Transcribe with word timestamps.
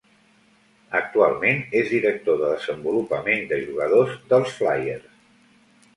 Actualment 0.99 1.61
és 1.83 1.91
director 1.97 2.41
de 2.41 2.49
desenvolupament 2.55 3.47
de 3.53 3.63
jugadors 3.69 4.19
dels 4.33 4.57
Flyers. 4.59 5.09